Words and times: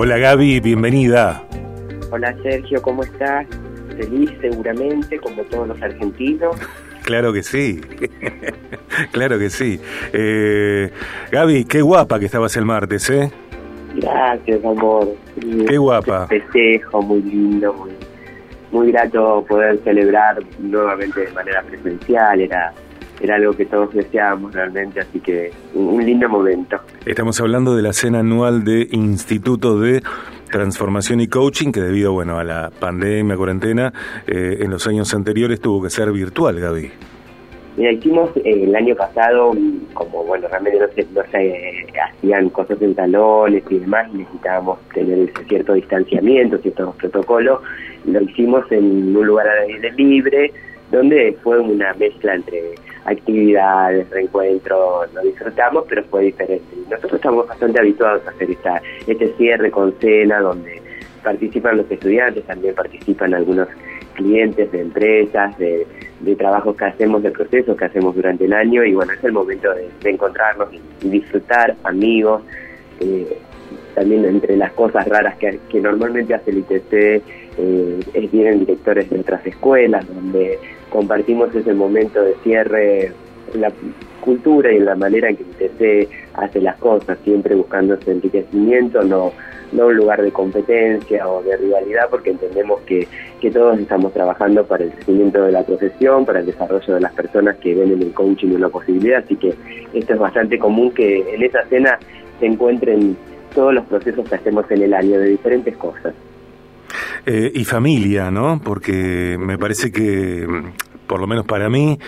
Hola 0.00 0.16
Gaby, 0.16 0.60
bienvenida. 0.60 1.42
Hola 2.12 2.32
Sergio, 2.40 2.80
¿cómo 2.80 3.02
estás? 3.02 3.48
Feliz 3.96 4.30
seguramente, 4.40 5.18
como 5.18 5.42
todos 5.42 5.66
los 5.66 5.82
argentinos. 5.82 6.56
Claro 7.02 7.32
que 7.32 7.42
sí, 7.42 7.80
claro 9.12 9.38
que 9.38 9.48
sí. 9.48 9.80
Eh, 10.12 10.90
Gaby, 11.32 11.64
qué 11.64 11.80
guapa 11.80 12.18
que 12.18 12.26
estabas 12.26 12.54
el 12.58 12.66
martes, 12.66 13.08
¿eh? 13.08 13.32
Gracias, 13.94 14.62
amor. 14.62 15.14
Qué 15.66 15.78
guapa. 15.78 16.26
Festejo 16.26 17.00
muy 17.00 17.22
lindo, 17.22 17.72
muy, 17.72 17.90
muy 18.70 18.92
grato 18.92 19.42
poder 19.48 19.82
celebrar 19.84 20.38
nuevamente 20.58 21.22
de 21.22 21.32
manera 21.32 21.62
presencial. 21.62 22.42
Era 22.42 22.74
era 23.20 23.36
algo 23.36 23.52
que 23.52 23.66
todos 23.66 23.92
deseábamos 23.92 24.54
realmente, 24.54 25.00
así 25.00 25.20
que 25.20 25.50
un, 25.74 26.04
lindo 26.04 26.28
momento. 26.28 26.78
Estamos 27.04 27.40
hablando 27.40 27.74
de 27.74 27.82
la 27.82 27.92
cena 27.92 28.20
anual 28.20 28.64
de 28.64 28.88
Instituto 28.92 29.78
de 29.80 30.02
Transformación 30.50 31.20
y 31.20 31.28
Coaching, 31.28 31.72
que 31.72 31.80
debido 31.80 32.12
bueno, 32.12 32.38
a 32.38 32.44
la 32.44 32.70
pandemia, 32.70 33.36
cuarentena, 33.36 33.92
eh, 34.26 34.58
en 34.60 34.70
los 34.70 34.86
años 34.86 35.12
anteriores 35.14 35.60
tuvo 35.60 35.82
que 35.82 35.90
ser 35.90 36.12
virtual, 36.12 36.60
Gaby. 36.60 36.90
Mira, 37.76 37.92
hicimos 37.92 38.30
eh, 38.38 38.64
el 38.64 38.74
año 38.74 38.96
pasado, 38.96 39.52
como 39.94 40.24
bueno, 40.24 40.48
realmente 40.48 40.80
no 40.80 40.88
se, 40.88 41.06
no 41.12 41.22
se 41.30 41.86
hacían 42.00 42.48
cosas 42.50 42.80
en 42.82 42.94
talones 42.94 43.62
y 43.70 43.78
demás, 43.78 44.12
necesitábamos 44.12 44.80
tener 44.92 45.30
cierto 45.48 45.74
distanciamiento, 45.74 46.58
ciertos 46.58 46.96
protocolos, 46.96 47.60
lo 48.04 48.20
hicimos 48.22 48.70
en 48.72 49.16
un 49.16 49.26
lugar 49.26 49.46
al 49.48 49.68
aire 49.68 49.92
libre, 49.92 50.52
donde 50.90 51.36
fue 51.42 51.60
una 51.60 51.94
mezcla 51.94 52.34
entre 52.34 52.74
actividades, 53.04 54.08
reencuentros, 54.10 55.12
lo 55.12 55.22
disfrutamos, 55.22 55.84
pero 55.88 56.04
fue 56.04 56.24
diferente. 56.24 56.64
Nosotros 56.90 57.14
estamos 57.14 57.46
bastante 57.46 57.80
habituados 57.80 58.26
a 58.26 58.30
hacer 58.30 58.50
esta, 58.50 58.82
este 59.06 59.32
cierre 59.36 59.70
con 59.70 59.92
cena, 60.00 60.40
donde 60.40 60.80
participan 61.22 61.76
los 61.76 61.90
estudiantes, 61.90 62.44
también 62.44 62.74
participan 62.74 63.34
algunos 63.34 63.68
clientes 64.14 64.70
de 64.72 64.80
empresas, 64.80 65.56
de, 65.58 65.86
trabajos 66.36 66.76
que 66.76 66.84
hacemos, 66.84 67.22
de 67.22 67.30
procesos 67.30 67.76
que 67.76 67.84
hacemos 67.84 68.14
durante 68.14 68.44
el 68.44 68.52
año, 68.52 68.84
y 68.84 68.94
bueno, 68.94 69.12
es 69.12 69.24
el 69.24 69.32
momento 69.32 69.72
de, 69.74 70.10
encontrarnos 70.10 70.68
y, 70.72 71.08
disfrutar, 71.08 71.74
amigos. 71.84 72.42
Eh, 73.00 73.38
también 73.94 74.24
entre 74.24 74.56
las 74.56 74.72
cosas 74.72 75.08
raras 75.08 75.36
que, 75.38 75.80
normalmente 75.80 76.34
hace 76.34 76.50
el 76.50 76.58
ITC 76.58 76.92
eh, 76.92 78.00
es 78.14 78.30
vienen 78.30 78.60
directores 78.60 79.10
de 79.10 79.18
otras 79.18 79.44
escuelas 79.44 80.06
donde 80.06 80.58
compartimos 80.90 81.54
ese 81.54 81.74
momento 81.74 82.22
de 82.22 82.34
cierre 82.42 83.12
en 83.54 83.60
la 83.60 83.72
cultura 84.20 84.72
y 84.72 84.76
en 84.76 84.84
la 84.84 84.94
manera 84.94 85.30
en 85.30 85.36
que 85.36 85.44
ITC 85.44 86.08
hace 86.34 86.60
las 86.60 86.76
cosas, 86.76 87.18
siempre 87.24 87.54
buscando 87.54 87.94
ese 87.94 88.12
enriquecimiento, 88.12 89.02
no, 89.02 89.32
no 89.72 89.86
un 89.86 89.96
lugar 89.96 90.22
de 90.22 90.30
competencia 90.30 91.28
o 91.28 91.42
de 91.42 91.56
rivalidad, 91.56 92.08
porque 92.10 92.30
entendemos 92.30 92.80
que, 92.82 93.08
que 93.40 93.50
todos 93.50 93.78
estamos 93.78 94.12
trabajando 94.12 94.64
para 94.64 94.84
el 94.84 94.90
crecimiento 94.90 95.42
de 95.42 95.52
la 95.52 95.62
profesión, 95.64 96.26
para 96.26 96.40
el 96.40 96.46
desarrollo 96.46 96.94
de 96.94 97.00
las 97.00 97.12
personas 97.12 97.56
que 97.56 97.74
ven 97.74 97.92
en 97.92 98.02
el 98.02 98.12
coaching 98.12 98.48
una 98.48 98.68
posibilidad, 98.68 99.22
así 99.24 99.36
que 99.36 99.54
esto 99.94 100.12
es 100.12 100.18
bastante 100.18 100.58
común 100.58 100.92
que 100.92 101.34
en 101.34 101.42
esa 101.42 101.64
cena 101.66 101.98
se 102.38 102.46
encuentren 102.46 103.16
todos 103.54 103.74
los 103.74 103.84
procesos 103.86 104.28
que 104.28 104.34
hacemos 104.34 104.70
en 104.70 104.82
el 104.82 104.94
año 104.94 105.18
de 105.18 105.30
diferentes 105.30 105.76
cosas. 105.76 106.14
Eh, 107.30 107.52
y 107.52 107.66
familia, 107.66 108.30
¿no? 108.30 108.58
Porque 108.64 109.36
me 109.38 109.58
parece 109.58 109.92
que, 109.92 110.46
por 111.06 111.20
lo 111.20 111.26
menos 111.26 111.44
para 111.44 111.68
mí, 111.68 111.98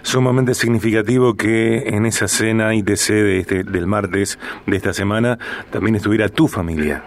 sumamente 0.00 0.54
significativo 0.54 1.34
que 1.34 1.88
en 1.88 2.06
esa 2.06 2.28
cena 2.28 2.74
ITC 2.74 3.08
de 3.08 3.38
este, 3.40 3.62
del 3.62 3.86
martes 3.86 4.38
de 4.64 4.74
esta 4.74 4.94
semana 4.94 5.38
también 5.70 5.96
estuviera 5.96 6.30
tu 6.30 6.48
familia. 6.48 7.02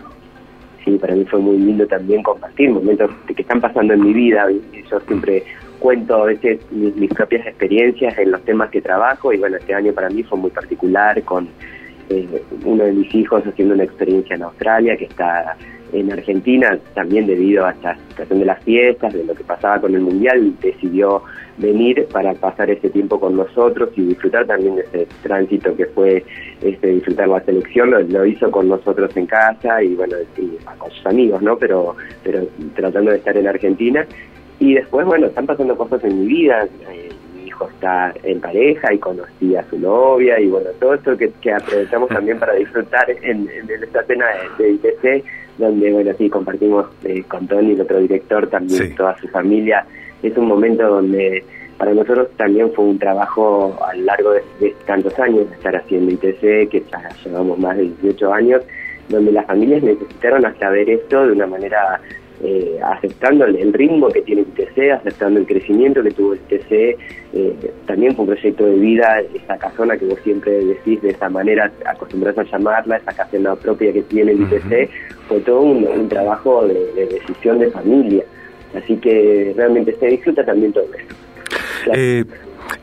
Sí, 0.85 0.99
para 1.01 1.15
mí 1.15 1.25
fue 1.25 1.39
muy 1.39 1.57
lindo 1.57 1.87
también 1.87 2.21
compartir 2.21 2.69
momentos 2.69 3.09
que 3.35 3.41
están 3.41 3.59
pasando 3.59 3.95
en 3.95 4.01
mi 4.01 4.13
vida. 4.13 4.45
Yo 4.91 4.99
siempre 5.07 5.43
cuento 5.79 6.21
a 6.21 6.25
veces 6.25 6.59
mis, 6.69 7.11
propias 7.11 7.47
experiencias 7.47 8.15
en 8.19 8.29
los 8.29 8.43
temas 8.45 8.69
que 8.69 8.81
trabajo 8.81 9.33
y 9.33 9.39
bueno, 9.39 9.57
este 9.57 9.73
año 9.73 9.93
para 9.93 10.11
mí 10.11 10.21
fue 10.21 10.37
muy 10.37 10.51
particular 10.51 11.23
con 11.23 11.49
eh, 12.11 12.43
uno 12.65 12.83
de 12.83 12.91
mis 12.91 13.15
hijos 13.15 13.41
haciendo 13.47 13.73
una 13.73 13.85
experiencia 13.85 14.35
en 14.35 14.43
Australia 14.43 14.95
que 14.95 15.05
está 15.05 15.57
en 15.93 16.11
Argentina, 16.11 16.77
también 16.93 17.27
debido 17.27 17.65
a 17.65 17.71
esta 17.71 17.97
situación 18.09 18.39
de 18.39 18.45
las 18.45 18.63
fiestas, 18.63 19.13
de 19.13 19.23
lo 19.23 19.35
que 19.35 19.43
pasaba 19.43 19.79
con 19.79 19.93
el 19.95 20.01
Mundial, 20.01 20.53
decidió 20.61 21.23
venir 21.57 22.07
para 22.11 22.33
pasar 22.33 22.71
ese 22.71 22.89
tiempo 22.89 23.19
con 23.19 23.37
nosotros 23.37 23.89
y 23.95 24.01
disfrutar 24.01 24.45
también 24.47 24.75
de 24.75 24.81
ese 24.81 25.07
tránsito 25.21 25.75
que 25.75 25.85
fue 25.85 26.23
este, 26.61 26.87
disfrutar 26.87 27.27
la 27.27 27.41
selección, 27.41 27.91
lo, 27.91 28.25
hizo 28.25 28.49
con 28.49 28.67
nosotros 28.67 29.15
en 29.15 29.27
casa 29.27 29.83
y 29.83 29.95
bueno, 29.95 30.15
con 30.77 30.91
sus 30.91 31.05
amigos, 31.05 31.41
¿no? 31.41 31.57
Pero, 31.57 31.95
pero 32.23 32.47
tratando 32.75 33.11
de 33.11 33.17
estar 33.17 33.37
en 33.37 33.47
Argentina. 33.47 34.05
Y 34.59 34.75
después, 34.75 35.05
bueno, 35.05 35.27
están 35.27 35.45
pasando 35.45 35.75
cosas 35.75 36.03
en 36.03 36.21
mi 36.21 36.27
vida. 36.27 36.67
Eh, 36.91 37.02
hijo 37.53 37.69
está 37.69 38.13
en 38.23 38.41
pareja 38.41 38.93
y 38.93 38.97
conocí 38.97 39.55
a 39.55 39.63
su 39.69 39.77
novia 39.77 40.39
y 40.39 40.47
bueno, 40.47 40.69
todo 40.79 40.95
esto 40.95 41.15
que, 41.17 41.53
aprovechamos 41.53 42.09
también 42.17 42.39
para 42.39 42.53
disfrutar 42.53 43.09
en, 43.09 43.47
esta 43.81 44.03
cena 44.03 44.25
de, 44.57 44.71
ITC, 44.71 45.23
donde 45.57 45.91
bueno, 45.91 46.11
sí, 46.17 46.29
compartimos 46.29 46.87
eh, 47.03 47.23
con 47.27 47.47
Tony, 47.47 47.73
el 47.73 47.81
otro 47.81 47.99
director, 47.99 48.47
también 48.47 48.95
toda 48.95 49.17
su 49.19 49.27
familia. 49.27 49.85
Es 50.21 50.35
un 50.37 50.47
momento 50.47 50.87
donde 50.87 51.43
para 51.77 51.93
nosotros 51.93 52.29
también 52.37 52.71
fue 52.73 52.85
un 52.85 52.99
trabajo 52.99 53.77
a 53.85 53.95
lo 53.95 54.03
largo 54.05 54.31
de, 54.31 54.75
tantos 54.85 55.17
años 55.19 55.49
de 55.49 55.55
estar 55.55 55.75
haciendo 55.75 56.11
ITC, 56.11 56.69
que 56.69 56.83
ya 56.91 57.09
llevamos 57.23 57.59
más 57.59 57.77
de 57.77 57.83
18 57.83 58.33
años, 58.33 58.61
donde 59.09 59.31
las 59.31 59.45
familias 59.45 59.83
necesitaron 59.83 60.45
hasta 60.45 60.69
ver 60.69 60.89
esto 60.89 61.27
de 61.27 61.33
una 61.33 61.45
manera 61.45 61.99
eh, 62.45 62.77
aceptando 62.83 63.45
el, 63.45 63.71
ritmo 63.71 64.09
que 64.09 64.21
tiene 64.21 64.41
el 64.41 64.47
ITC, 64.47 64.91
aceptando 64.91 65.39
el 65.39 65.45
crecimiento 65.45 66.03
que 66.03 66.11
tuvo 66.11 66.33
el 66.33 66.39
ITC, 66.49 66.71
eh, 66.71 67.55
también 67.85 68.13
fue 68.15 68.25
un 68.25 68.31
proyecto 68.31 68.65
de 68.65 68.75
vida, 68.75 69.21
esa 69.33 69.57
casona 69.57 69.95
que 69.95 70.05
vos 70.05 70.19
siempre 70.25 70.51
decís 70.51 71.01
de 71.01 71.11
esa 71.11 71.29
manera, 71.29 71.71
acostumbrás 71.85 72.37
a 72.37 72.43
llamarla, 72.43 72.97
esa 72.97 73.13
casona 73.13 73.55
propia 73.55 73.93
que 73.93 74.01
tiene 74.03 74.33
el 74.33 74.41
ITC, 74.41 74.89
fue 75.29 75.39
todo 75.39 75.61
un, 75.61 76.09
trabajo 76.09 76.67
de, 76.67 77.05
decisión 77.05 77.59
de 77.59 77.71
familia. 77.71 78.25
Así 78.75 78.97
que 78.97 79.53
realmente 79.55 79.95
se 79.95 80.07
disfruta 80.07 80.43
también 80.43 80.73
todo 80.73 80.85
esto. 80.97 81.15
Eh, 81.93 82.25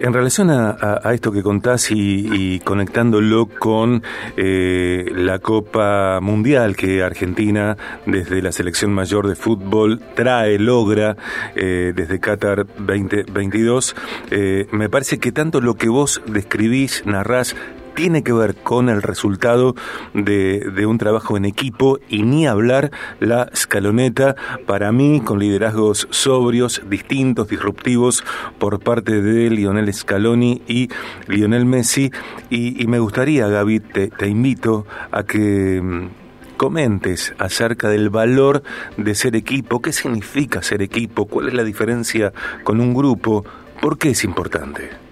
en 0.00 0.12
relación 0.12 0.50
a, 0.50 0.98
esto 1.12 1.30
que 1.30 1.42
contás 1.42 1.90
y, 1.90 2.60
conectándolo 2.60 3.46
con 3.46 4.02
eh, 4.36 5.10
la 5.14 5.38
Copa 5.38 6.20
Mundial 6.20 6.76
que 6.76 7.02
Argentina 7.02 7.76
desde 8.06 8.42
la 8.42 8.52
selección 8.52 8.92
mayor 8.92 9.28
de 9.28 9.36
fútbol 9.36 10.00
trae, 10.14 10.58
logra 10.58 11.16
eh, 11.54 11.92
desde 11.94 12.18
Qatar 12.18 12.66
2022, 12.66 13.94
eh, 14.30 14.66
me 14.72 14.88
parece 14.88 15.18
que 15.18 15.32
tanto 15.32 15.60
lo 15.60 15.74
que 15.74 15.88
vos 15.88 16.22
describís, 16.26 17.04
narrás, 17.06 17.54
tiene 17.94 18.22
que 18.22 18.32
ver 18.32 18.56
con 18.56 18.88
el 18.88 19.02
resultado 19.02 19.74
de, 20.14 20.86
un 20.86 20.98
trabajo 20.98 21.36
en 21.36 21.44
equipo 21.44 21.98
y 22.08 22.22
ni 22.22 22.46
hablar 22.46 22.90
la 23.20 23.44
escaloneta, 23.52 24.34
para 24.66 24.92
mí, 24.92 25.20
con 25.20 25.38
liderazgos 25.38 26.08
sobrios, 26.10 26.82
distintos, 26.88 27.48
disruptivos 27.48 28.24
por 28.58 28.80
parte 28.80 29.20
de 29.20 29.50
Lionel 29.50 29.92
Scaloni 29.92 30.62
y 30.66 30.88
Lionel 31.28 31.66
Messi. 31.66 32.10
Y, 32.48 32.86
me 32.86 32.98
gustaría, 32.98 33.46
Gaby, 33.48 33.80
te, 33.80 34.08
te 34.08 34.28
invito 34.28 34.86
a 35.12 35.22
que 35.22 35.80
mm, 35.82 36.56
comentes 36.56 37.34
acerca 37.38 37.88
del 37.88 38.10
valor 38.10 38.62
de 38.96 39.14
ser 39.14 39.36
equipo, 39.36 39.80
qué 39.80 39.92
significa 39.92 40.62
ser 40.62 40.82
equipo, 40.82 41.26
cuál 41.26 41.48
es 41.48 41.54
la 41.54 41.64
diferencia 41.64 42.32
con 42.64 42.80
un 42.80 42.92
grupo, 42.92 43.44
por 43.80 43.96
qué 43.96 44.10
es 44.10 44.24
importante. 44.24 45.09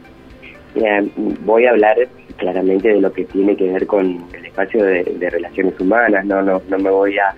Voy 1.45 1.67
a 1.67 1.71
hablar 1.71 1.97
claramente 2.37 2.89
de 2.89 3.01
lo 3.01 3.13
que 3.13 3.25
tiene 3.25 3.57
que 3.57 3.71
ver 3.71 3.87
con 3.87 4.25
el 4.33 4.47
espacio 4.47 4.85
de, 4.85 5.31
relaciones 5.31 5.79
humanas, 5.81 6.25
no, 6.25 6.43
no, 6.43 6.63
no 6.69 6.79
me 6.79 6.91
voy 6.91 7.17
a, 7.19 7.35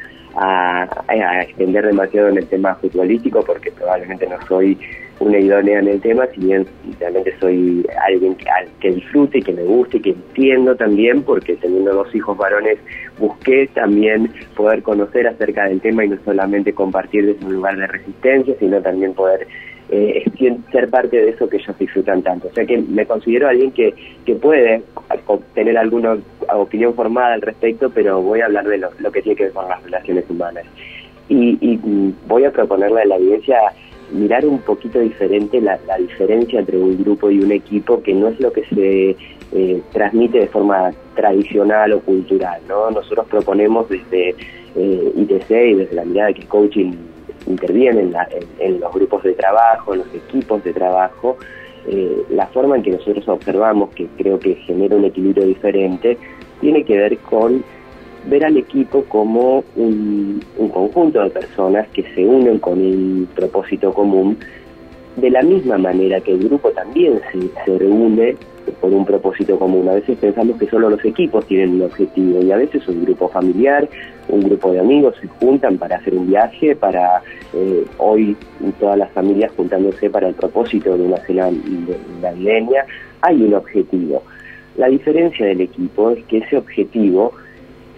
extender 1.43 1.87
demasiado 1.87 2.29
en 2.29 2.39
el 2.39 2.47
tema 2.47 2.77
futbolístico 2.77 3.43
porque 3.45 3.73
probablemente 3.73 4.29
no 4.29 4.37
soy 4.47 4.79
una 5.19 5.39
idónea 5.39 5.81
en 5.81 5.89
el 5.89 6.01
tema, 6.01 6.27
si 6.29 6.41
bien 6.41 6.67
realmente 6.99 7.35
soy 7.41 7.85
alguien 8.07 8.37
que, 8.37 8.47
que 8.81 8.93
disfrute 8.93 9.43
que 9.43 9.53
me 9.53 9.65
guste 9.65 9.99
y 9.99 10.01
que 10.01 10.11
entiendo 10.11 10.77
también, 10.77 11.23
porque 11.23 11.57
teniendo 11.57 11.93
dos 11.93 12.15
hijos 12.15 12.39
varones 12.39 12.79
busqué 13.19 13.69
también 13.75 14.33
poder 14.57 14.83
conocer 14.83 15.27
acerca 15.27 15.65
del 15.65 15.81
tema 15.81 16.05
y 16.05 16.09
no 16.09 16.17
solamente 16.25 16.73
compartir 16.73 17.27
desde 17.27 17.45
un 17.45 17.55
lugar 17.55 17.77
de 17.77 17.87
resistencia, 17.87 18.55
sino 18.59 18.81
también 18.81 19.13
poder 19.13 19.47
eh, 19.91 20.25
ser 20.71 20.89
parte 20.89 21.17
de 21.17 21.31
eso 21.31 21.49
que 21.49 21.57
ellos 21.59 21.79
disfrutan 21.79 22.23
tanto. 22.23 22.49
O 22.49 22.53
sea 22.53 22.65
que 22.65 22.79
me 22.79 23.07
considero 23.07 23.49
alguien 23.49 23.73
que, 23.73 23.95
que 24.25 24.35
puede 24.35 24.83
tener 25.55 25.77
alguna 25.77 26.17
opinión 26.55 26.95
formada 26.95 27.35
al 27.35 27.43
respecto, 27.43 27.91
pero 27.91 28.23
voy 28.23 28.41
a 28.41 28.47
hablar 28.47 28.67
de 28.67 28.79
lo, 28.79 29.13
que 29.13 29.23
tiene 29.23 29.37
que 29.37 29.45
ver 29.45 29.53
con 29.53 29.69
las 29.69 29.83
relaciones 29.83 30.25
humanas. 30.29 30.65
Y, 31.29 31.59
y 31.61 31.79
voy 32.27 32.45
a 32.45 32.51
proponerle 32.51 33.03
a 33.03 33.05
la 33.07 33.15
audiencia 33.17 33.57
mirar 34.13 34.45
un 34.47 34.59
poquito 34.59 35.01
diferente 35.01 35.61
la, 35.61 35.79
diferencia 35.99 36.61
entre 36.61 36.77
un 36.79 37.03
grupo 37.03 37.31
y 37.31 37.41
un 37.41 37.53
equipo, 37.53 38.03
que 38.03 38.15
no 38.15 38.29
es 38.29 38.41
lo 38.41 38.53
que 38.53 38.65
se 38.67 39.17
eh, 39.53 39.83
transmite 39.93 40.41
de 40.41 40.47
forma 40.49 40.93
tradicional 41.15 41.93
o 41.93 42.01
cultural. 42.01 42.61
¿no? 42.69 42.91
Nosotros 42.91 43.27
proponemos 43.29 43.89
desde 43.89 44.35
eh, 44.77 45.13
ITC 45.17 45.51
y 45.51 45.75
desde 45.75 45.95
la 45.95 46.05
mirada 46.05 46.33
que 46.33 46.47
coaching 46.47 46.93
interviene 47.51 48.01
en, 48.01 48.15
en, 48.59 48.81
los 48.81 48.93
grupos 48.93 49.23
de 49.23 49.35
trabajo, 49.35 49.95
en 49.95 50.01
los 50.01 50.15
equipos 50.15 50.63
de 50.65 50.73
trabajo, 50.73 51.37
eh, 51.87 52.23
la 52.31 52.47
forma 52.49 52.77
en 52.77 52.83
que 52.83 52.91
nosotros 52.91 53.27
observamos, 53.29 53.91
que 53.91 54.07
creo 54.17 54.39
que 54.39 54.55
genera 54.55 54.97
un 54.97 55.05
equilibrio 55.05 55.45
diferente, 55.47 56.19
tiene 56.61 56.85
que 56.85 56.97
ver 56.97 57.19
con 57.19 57.65
ver 58.27 58.45
al 58.45 58.57
equipo 58.57 59.05
como 59.05 59.65
un, 59.77 60.43
conjunto 60.73 61.23
de 61.23 61.31
personas 61.31 61.89
que 61.89 62.03
se 62.15 62.27
unen 62.27 62.59
con 62.59 62.79
un 62.79 63.29
propósito 63.35 63.95
común, 63.95 64.39
de 65.17 65.31
la 65.31 65.43
misma 65.43 65.79
manera 65.79 66.21
que 66.21 66.33
el 66.33 66.45
grupo 66.45 66.71
también 66.71 67.21
se, 67.33 67.41
se 67.65 67.79
reúne 67.79 68.37
por 68.81 68.93
un 68.93 69.05
propósito 69.05 69.59
común. 69.59 69.89
A 69.89 69.95
veces 69.95 70.19
pensamos 70.19 70.59
que 70.59 70.67
solo 70.67 70.91
los 70.91 71.05
equipos 71.05 71.47
tienen 71.47 71.75
un 71.75 71.83
objetivo 71.83 72.43
y 72.43 72.53
a 72.53 72.57
veces 72.57 72.87
un 72.89 73.05
grupo 73.05 73.29
familiar, 73.29 73.89
un 74.29 74.41
grupo 74.41 74.73
de 74.73 74.81
amigos 74.81 75.15
se 75.21 75.29
juntan 75.29 75.79
para 75.79 75.97
hacer 75.97 76.15
un 76.15 76.29
viaje, 76.29 76.77
para 76.77 77.23
eh, 77.53 77.85
hoy 77.99 78.37
todas 78.79 78.99
las 78.99 79.11
familias 79.13 79.53
juntándose 79.57 80.11
para 80.11 80.29
el 80.29 80.35
propósito 80.35 80.97
de 80.97 81.05
una 81.05 81.17
cena 81.19 81.51
navideña. 82.21 82.85
Hay 83.23 83.43
un 83.43 83.55
objetivo. 83.55 84.23
La 84.77 84.89
diferencia 84.89 85.47
del 85.47 85.61
equipo 85.61 86.11
es 86.11 86.25
que 86.25 86.39
ese 86.39 86.57
objetivo, 86.57 87.33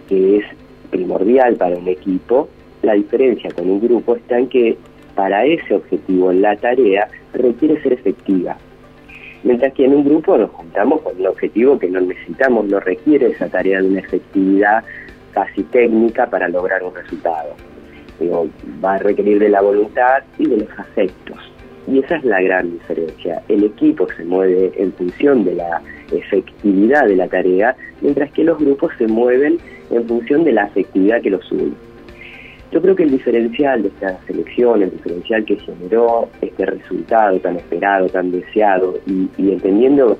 que 0.09 0.39
es 0.39 0.45
primordial 0.91 1.57
para 1.57 1.77
un 1.77 1.89
equipo, 1.89 2.49
la 2.83 2.95
diferencia 2.95 3.51
con 3.51 3.71
un 3.71 3.81
grupo 3.81 4.17
está 4.17 4.39
en 4.39 4.49
que 4.49 4.77
para 5.15 5.45
ese 5.45 5.75
objetivo 5.75 6.33
la 6.33 6.57
tarea 6.57 7.09
requiere 7.33 7.81
ser 7.83 7.93
efectiva. 7.93 8.57
Mientras 9.45 9.73
que 9.75 9.85
en 9.85 9.95
un 9.95 10.05
grupo 10.05 10.39
nos 10.39 10.51
juntamos 10.51 11.01
con 11.03 11.19
un 11.19 11.27
objetivo 11.27 11.79
que 11.79 11.89
no 11.89 12.01
necesitamos, 12.01 12.67
no 12.67 12.79
requiere 12.79 13.27
esa 13.27 13.49
tarea 13.49 13.81
de 13.81 13.89
una 13.89 14.01
efectividad 14.01 14.85
casi 15.33 15.63
técnica 15.65 16.27
para 16.27 16.49
lograr 16.49 16.83
un 16.83 16.95
resultado. 16.95 17.55
va 18.85 18.95
a 18.95 18.99
requerir 18.99 19.41
de 19.41 19.49
la 19.49 19.61
voluntad 19.61 20.23
y 20.39 20.47
de 20.47 20.59
los 20.59 20.79
afectos. 20.79 21.39
Y 21.89 21.99
esa 21.99 22.17
es 22.17 22.25
la 22.25 22.41
gran 22.41 22.71
diferencia. 22.71 23.43
El 23.49 23.65
equipo 23.65 24.07
se 24.17 24.25
mueve 24.25 24.73
en 24.77 24.93
función 24.93 25.45
de 25.45 25.57
la 25.57 25.83
efectividad 26.13 27.09
de 27.09 27.17
la 27.17 27.27
tarea, 27.27 27.75
mientras 28.01 28.31
que 28.31 28.45
los 28.45 28.59
grupos 28.59 28.93
se 28.99 29.09
mueven 29.09 29.59
en 29.91 30.07
función 30.07 30.45
de 30.45 30.53
la 30.53 30.65
afectividad 30.65 31.21
que 31.21 31.31
los 31.31 31.51
une. 31.51 31.73
Yo 32.73 32.81
creo 32.81 32.97
que 32.97 33.03
el 33.03 33.11
diferencial 33.11 33.83
de 33.83 33.89
esta 33.89 34.19
selección, 34.27 34.83
el 34.83 34.91
diferencial 34.91 35.45
que 35.45 35.57
generó 35.57 36.29
este 36.41 36.65
resultado 36.65 37.39
tan 37.41 37.57
esperado, 37.57 38.09
tan 38.09 38.31
deseado, 38.31 38.99
y, 39.07 39.29
entendiendo 39.39 40.19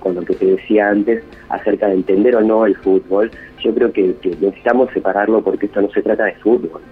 con 0.00 0.14
lo 0.14 0.22
que 0.22 0.34
te 0.34 0.44
decía 0.44 0.90
antes 0.90 1.24
acerca 1.48 1.88
de 1.88 1.94
entender 1.94 2.36
o 2.36 2.42
no 2.42 2.66
el 2.66 2.76
fútbol, 2.76 3.30
yo 3.64 3.74
creo 3.74 3.92
que, 3.92 4.14
necesitamos 4.22 4.90
separarlo 4.92 5.42
porque 5.42 5.66
esto 5.66 5.80
no 5.80 5.90
se 5.90 6.02
trata 6.02 6.24
de 6.24 6.34
fútbol. 6.34 6.82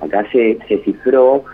Acá 0.00 0.26
se, 0.32 0.58
se 0.66 0.78
cifró 0.78 1.44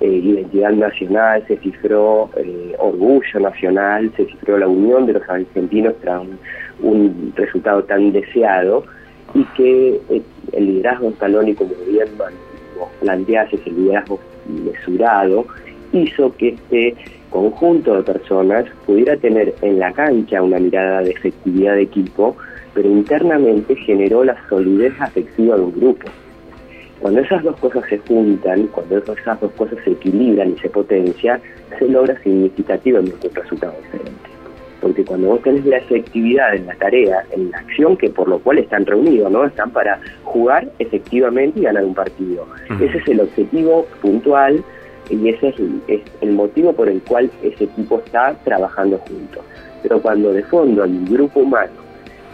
eh, 0.00 0.06
identidad 0.06 0.70
nacional, 0.70 1.44
se 1.48 1.56
cifró 1.58 2.30
eh, 2.36 2.74
orgullo 2.78 3.40
nacional, 3.40 4.12
se 4.16 4.26
cifró 4.26 4.58
la 4.58 4.68
unión 4.68 5.06
de 5.06 5.14
los 5.14 5.28
argentinos 5.28 5.94
tras 6.00 6.22
un, 6.80 7.32
resultado 7.36 7.82
tan 7.82 8.12
deseado 8.12 8.84
y 9.34 9.44
que 9.56 10.00
eh, 10.08 10.22
el 10.52 10.66
liderazgo 10.66 11.10
escalónico, 11.10 11.66
como 11.66 11.84
bien 11.84 12.08
plantease 13.00 13.56
ese 13.56 13.70
liderazgo 13.70 14.18
mesurado, 14.46 15.46
hizo 15.92 16.34
que 16.36 16.50
este 16.50 16.96
conjunto 17.30 17.96
de 17.96 18.02
personas 18.02 18.66
pudiera 18.86 19.16
tener 19.16 19.54
en 19.62 19.78
la 19.78 19.92
cancha 19.92 20.42
una 20.42 20.58
mirada 20.58 21.02
de 21.02 21.10
efectividad 21.10 21.74
de 21.74 21.82
equipo, 21.82 22.36
pero 22.74 22.88
internamente 22.88 23.74
generó 23.76 24.24
la 24.24 24.36
solidez 24.48 24.92
afectiva 25.00 25.56
de 25.56 25.62
un 25.62 25.72
grupo. 25.72 26.08
Cuando 27.00 27.20
esas 27.20 27.42
dos 27.42 27.56
cosas 27.56 27.84
se 27.88 27.98
juntan, 27.98 28.66
cuando 28.68 28.98
esas 28.98 29.40
dos 29.40 29.52
cosas 29.52 29.78
se 29.84 29.92
equilibran 29.92 30.50
y 30.50 30.58
se 30.58 30.68
potencian, 30.68 31.40
se 31.78 31.88
logra 31.88 32.20
significativamente 32.22 33.28
un 33.28 33.34
resultado 33.34 33.74
diferente 33.82 34.29
porque 34.80 35.04
cuando 35.04 35.28
vos 35.28 35.42
tenés 35.42 35.64
la 35.66 35.78
efectividad 35.78 36.54
en 36.54 36.66
la 36.66 36.74
tarea, 36.74 37.24
en 37.32 37.50
la 37.50 37.58
acción, 37.58 37.96
que 37.96 38.10
por 38.10 38.28
lo 38.28 38.38
cual 38.38 38.58
están 38.58 38.86
reunidos, 38.86 39.30
¿no? 39.30 39.44
Están 39.44 39.70
para 39.70 40.00
jugar 40.24 40.68
efectivamente 40.78 41.60
y 41.60 41.62
ganar 41.62 41.84
un 41.84 41.94
partido. 41.94 42.46
Ese 42.80 42.98
es 42.98 43.08
el 43.08 43.20
objetivo 43.20 43.86
puntual 44.00 44.64
y 45.10 45.28
ese 45.28 45.48
es 45.48 46.02
el, 46.20 46.32
motivo 46.32 46.72
por 46.72 46.88
el 46.88 47.00
cual 47.02 47.30
ese 47.42 47.64
equipo 47.64 48.00
está 48.04 48.34
trabajando 48.44 48.98
juntos. 48.98 49.44
Pero 49.82 50.00
cuando 50.00 50.32
de 50.32 50.42
fondo 50.44 50.82
hay 50.82 50.90
un 50.90 51.04
grupo 51.04 51.40
humano, 51.40 51.72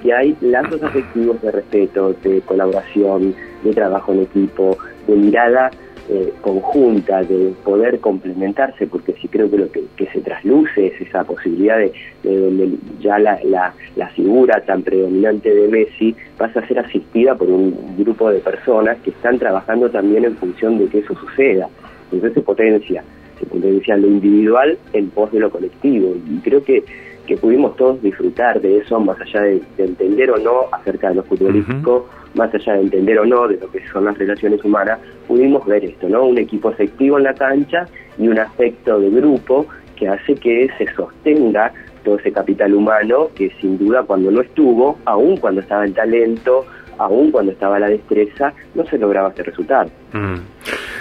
que 0.03 0.13
hay 0.13 0.37
lazos 0.41 0.83
afectivos 0.83 1.41
de 1.43 1.51
respeto, 1.51 2.15
de 2.23 2.41
colaboración, 2.43 3.35
de 3.65 3.73
trabajo 3.73 4.13
en 4.13 4.23
equipo, 4.23 4.77
de 5.07 5.17
mirada 5.17 5.71
eh, 6.09 6.33
conjunta, 6.41 7.23
de 7.23 7.53
poder 7.65 8.01
complementarse, 8.01 8.87
porque 8.87 9.15
sí 9.21 9.29
creo 9.29 9.51
que 9.51 9.59
lo 9.59 9.71
que, 9.71 10.07
se 10.13 10.21
trasluce 10.21 10.87
es 10.87 11.01
esa 11.01 11.25
posibilidad 11.25 11.79
de, 11.79 11.93
donde 12.23 12.77
ya 13.01 13.19
la, 13.19 13.39
la, 13.45 14.09
figura 14.15 14.61
tan 14.65 14.83
predominante 14.83 15.53
de 15.53 15.69
Messi 15.69 16.15
pasa 16.39 16.61
a 16.61 16.69
ser 16.69 16.79
asistida 16.79 17.35
por 17.35 17.49
un 17.49 17.97
grupo 17.99 18.31
de 18.31 18.39
personas 18.39 18.99
que 18.99 19.11
están 19.11 19.39
trabajando 19.39 19.91
también 19.91 20.25
en 20.25 20.37
función 20.37 20.79
de 20.79 20.87
que 20.87 21.01
eso 21.01 21.15
suceda. 21.15 21.69
Entonces 22.05 22.35
se 22.35 22.41
potencia, 22.41 23.03
se 23.39 23.47
potencia 23.47 23.97
lo 23.97 24.07
individual 24.07 24.79
en 24.93 25.11
pos 25.11 25.33
de 25.33 25.41
lo 25.41 25.51
colectivo. 25.51 26.15
Y 26.31 26.39
creo 26.39 26.63
que 26.63 26.85
que 27.27 27.37
pudimos 27.37 27.77
todos 27.77 28.01
disfrutar 28.01 28.61
de 28.61 28.79
eso, 28.79 28.99
más 29.01 29.21
allá 29.21 29.43
de, 29.43 29.61
entender 29.77 30.31
o 30.31 30.39
no 30.39 30.67
acerca 30.73 31.09
de 31.09 31.17
lo 31.17 31.25
futbolístico, 31.25 32.09
más 32.37 32.55
allá 32.55 32.75
de 32.75 32.83
entender 32.83 33.19
o 33.19 33.27
no 33.27 33.49
de 33.49 33.57
lo 33.57 33.71
que 33.71 33.87
son 33.89 34.05
las 34.05 34.17
relaciones 34.17 34.63
humanas, 34.65 34.99
pudimos 35.27 35.67
ver 35.67 35.85
esto, 35.85 36.09
¿no? 36.09 36.25
Un 36.25 36.39
equipo 36.39 36.71
efectivo 36.71 37.19
en 37.19 37.25
la 37.25 37.35
cancha 37.35 37.87
y 38.19 38.29
un 38.29 38.39
aspecto 38.39 39.01
de 39.01 39.11
grupo 39.11 39.67
que 39.97 40.09
hace 40.09 40.35
que 40.35 40.69
se 40.79 40.87
sostenga 40.95 41.73
todo 42.05 42.19
ese 42.19 42.31
capital 42.31 42.75
humano 42.75 43.31
que 43.35 43.51
sin 43.61 43.79
duda 43.79 44.05
cuando 44.05 44.31
no 44.31 44.43
estuvo, 44.43 44.99
aún 45.07 45.39
cuando 45.39 45.61
estaba 45.63 45.85
el 45.85 45.95
talento, 45.95 46.65
aún 46.99 47.31
cuando 47.31 47.53
estaba 47.53 47.79
la 47.79 47.89
destreza, 47.89 48.53
no 48.75 48.85
se 48.87 48.99
lograba 48.99 49.31
este 49.31 49.43
resultado. 49.43 49.91
Mm. 50.13 50.37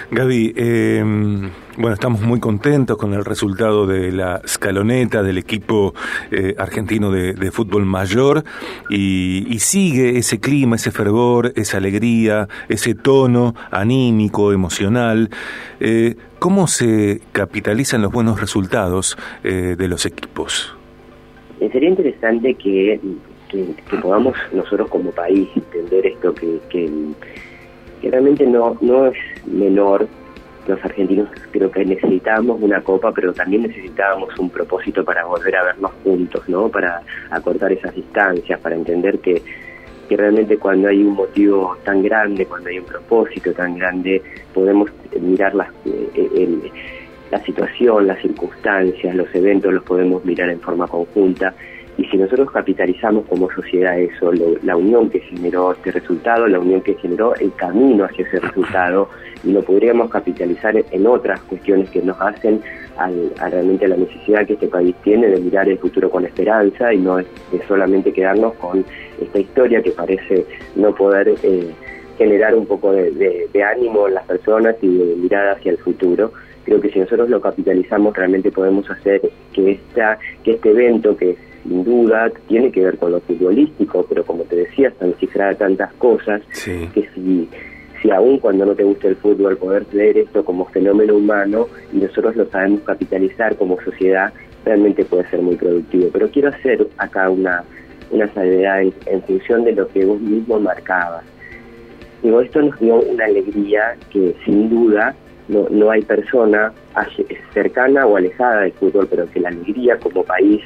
Gaby, 0.08 0.54
em, 0.56 1.50
bueno, 1.76 1.94
estamos 1.94 2.20
muy 2.20 2.38
contentos 2.38 2.96
con 2.96 3.12
el 3.12 3.24
resultado 3.24 3.88
de 3.88 4.12
la 4.12 4.40
escaloneta 4.44 5.24
del 5.24 5.36
equipo 5.36 5.94
eh, 6.30 6.54
argentino 6.58 7.10
de, 7.10 7.50
fútbol 7.50 7.84
mayor 7.86 8.44
y, 8.88 9.58
sigue 9.58 10.18
ese 10.18 10.38
clima, 10.38 10.76
ese 10.76 10.92
fervor, 10.92 11.52
esa 11.56 11.78
alegría, 11.78 12.46
ese 12.68 12.94
tono 12.94 13.54
anímico, 13.72 14.52
emocional. 14.52 15.28
Eh, 15.80 16.14
¿Cómo 16.38 16.68
se 16.68 17.20
capitalizan 17.32 18.02
los 18.02 18.12
buenos 18.12 18.40
resultados 18.40 19.18
eh, 19.42 19.74
de 19.76 19.88
los 19.88 20.06
equipos? 20.06 20.72
Sería 21.58 21.88
interesante 21.88 22.54
que, 22.54 23.00
podamos 24.00 24.36
nosotros 24.52 24.88
como 24.88 25.10
país 25.10 25.48
entender 25.56 26.06
esto, 26.06 26.32
que, 26.34 26.60
que 26.70 28.10
realmente 28.10 28.46
no, 28.46 28.76
no 28.80 29.06
es 29.06 29.16
menor. 29.46 30.08
Los 30.66 30.84
argentinos 30.84 31.28
creo 31.52 31.70
que 31.70 31.84
necesitábamos 31.84 32.60
una 32.60 32.80
copa, 32.82 33.12
pero 33.12 33.32
también 33.32 33.62
necesitábamos 33.62 34.36
un 34.38 34.50
propósito 34.50 35.04
para 35.04 35.24
volver 35.24 35.54
a 35.54 35.64
vernos 35.64 35.92
juntos, 36.02 36.48
¿no? 36.48 36.68
Para 36.68 37.02
acortar 37.30 37.72
esas 37.72 37.94
distancias, 37.94 38.58
para 38.58 38.74
entender 38.74 39.20
que, 39.20 39.42
que 40.08 40.16
realmente 40.16 40.58
cuando 40.58 40.88
hay 40.88 41.02
un 41.04 41.14
motivo 41.14 41.76
tan 41.84 42.02
grande, 42.02 42.46
cuando 42.46 42.68
hay 42.68 42.80
un 42.80 42.84
propósito 42.84 43.52
tan 43.52 43.78
grande, 43.78 44.20
podemos 44.52 44.90
mirar 45.20 45.54
las, 45.54 45.68
eh, 45.84 46.72
la 47.30 47.40
situación, 47.44 48.08
las 48.08 48.20
circunstancias, 48.20 49.14
los 49.14 49.32
eventos, 49.34 49.72
los 49.72 49.84
podemos 49.84 50.24
mirar 50.24 50.50
en 50.50 50.60
forma 50.60 50.88
conjunta 50.88 51.54
y 51.98 52.04
si 52.04 52.18
nosotros 52.18 52.50
capitalizamos 52.50 53.24
como 53.26 53.50
sociedad 53.50 53.98
eso, 53.98 54.30
la 54.62 54.76
unión 54.76 55.08
que 55.08 55.20
generó 55.20 55.72
este 55.72 55.92
resultado, 55.92 56.46
la 56.46 56.58
unión 56.58 56.82
que 56.82 56.94
generó 56.94 57.34
el 57.36 57.54
camino 57.54 58.04
hacia 58.04 58.26
ese 58.26 58.40
resultado, 58.40 59.08
y 59.44 59.52
lo 59.52 59.62
podríamos 59.62 60.10
capitalizar 60.10 60.76
en 60.76 61.06
otras 61.06 61.40
cuestiones 61.42 61.88
que 61.90 62.02
nos 62.02 62.20
hacen 62.20 62.60
a 62.98 63.48
realmente 63.48 63.86
la 63.88 63.96
necesidad 63.96 64.46
que 64.46 64.54
este 64.54 64.68
país 64.68 64.94
tiene 65.04 65.28
de 65.28 65.40
mirar 65.40 65.68
el 65.68 65.78
futuro 65.78 66.10
con 66.10 66.24
esperanza 66.24 66.92
y 66.92 66.98
no 66.98 67.16
de 67.16 67.26
solamente 67.68 68.12
quedarnos 68.12 68.54
con 68.54 68.84
esta 69.20 69.38
historia 69.38 69.82
que 69.82 69.90
parece 69.90 70.46
no 70.76 70.94
poder 70.94 71.34
eh, 71.42 71.70
generar 72.16 72.54
un 72.54 72.66
poco 72.66 72.92
de, 72.92 73.48
de 73.52 73.62
ánimo 73.62 74.08
en 74.08 74.14
las 74.14 74.24
personas 74.24 74.76
y 74.80 74.96
de 74.96 75.16
mirada 75.16 75.52
hacia 75.52 75.72
el 75.72 75.78
futuro 75.78 76.32
creo 76.66 76.80
que 76.80 76.90
si 76.90 76.98
nosotros 76.98 77.30
lo 77.30 77.40
capitalizamos 77.40 78.14
realmente 78.14 78.50
podemos 78.50 78.88
hacer 78.90 79.22
que 79.54 79.72
esta 79.72 80.18
que 80.44 80.52
este 80.52 80.70
evento 80.70 81.16
que 81.16 81.36
sin 81.62 81.82
duda 81.82 82.30
tiene 82.46 82.70
que 82.70 82.84
ver 82.84 82.98
con 82.98 83.12
lo 83.12 83.20
futbolístico, 83.20 84.04
pero 84.08 84.24
como 84.24 84.44
te 84.44 84.56
decía, 84.56 84.88
están 84.88 85.14
cifradas 85.14 85.58
tantas 85.58 85.92
cosas 85.94 86.42
que 86.64 87.08
si, 87.14 87.48
si 88.02 88.10
aún 88.10 88.38
cuando 88.38 88.66
no 88.66 88.74
te 88.74 88.84
gusta 88.84 89.08
el 89.08 89.16
fútbol 89.16 89.56
poder 89.56 89.86
ver 89.92 90.18
esto 90.18 90.44
como 90.44 90.66
fenómeno 90.66 91.16
humano 91.16 91.66
y 91.92 91.96
nosotros 91.96 92.36
lo 92.36 92.46
sabemos 92.50 92.82
capitalizar 92.82 93.56
como 93.56 93.80
sociedad, 93.80 94.32
realmente 94.64 95.04
puede 95.04 95.28
ser 95.30 95.40
muy 95.40 95.56
productivo. 95.56 96.08
Pero 96.12 96.28
quiero 96.30 96.50
hacer 96.50 96.86
acá 96.98 97.30
una 97.30 97.64
una 98.10 98.32
salvedad 98.32 98.82
en, 98.82 99.22
función 99.22 99.64
de 99.64 99.72
lo 99.72 99.88
que 99.88 100.04
vos 100.04 100.20
mismo 100.20 100.60
marcabas. 100.60 101.24
Digo, 102.22 102.40
esto 102.40 102.62
nos 102.62 102.78
dio 102.80 102.96
una 103.00 103.24
alegría 103.24 103.96
que 104.10 104.34
sin 104.44 104.70
duda 104.70 105.14
no, 105.48 105.66
no 105.70 105.90
hay 105.90 106.02
persona 106.02 106.72
cercana 107.52 108.06
o 108.06 108.16
alejada 108.16 108.62
del 108.62 108.72
fútbol, 108.72 109.06
pero 109.08 109.30
que 109.30 109.40
la 109.40 109.48
alegría 109.48 109.98
como 109.98 110.24
país, 110.24 110.62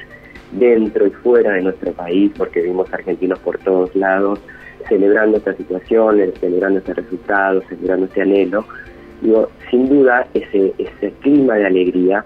dentro 0.52 1.06
y 1.06 1.10
fuera 1.10 1.52
de 1.52 1.62
nuestro 1.62 1.92
país, 1.92 2.32
porque 2.36 2.62
vimos 2.62 2.92
argentinos 2.92 3.38
por 3.40 3.58
todos 3.58 3.94
lados, 3.94 4.40
celebrando 4.88 5.38
estas 5.38 5.56
situaciones, 5.56 6.34
celebrando 6.40 6.78
este 6.78 6.94
resultado, 6.94 7.62
celebrando 7.68 8.06
este 8.06 8.22
anhelo, 8.22 8.64
digo, 9.20 9.48
sin 9.70 9.88
duda 9.88 10.26
ese, 10.34 10.72
ese 10.78 11.12
clima 11.20 11.54
de 11.54 11.66
alegría 11.66 12.24